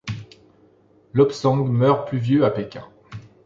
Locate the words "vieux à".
2.17-2.49